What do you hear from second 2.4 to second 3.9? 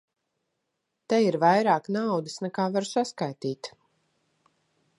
nekā varu saskaitīt.